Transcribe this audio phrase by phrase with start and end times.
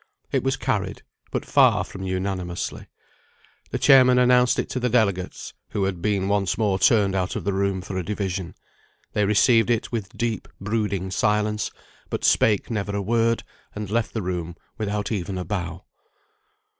[0.31, 2.87] It was carried, but far from unanimously.
[3.69, 7.43] The chairman announced it to the delegates (who had been once more turned out of
[7.43, 8.55] the room for a division).
[9.13, 11.69] They received it with deep brooding silence,
[12.09, 13.43] but spake never a word,
[13.75, 15.85] and left the room without even a bow.